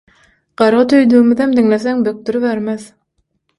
gargy 0.61 0.87
tüýdügimizem 0.93 1.53
diňleseň 1.61 2.03
bökdüribermez 2.09 2.91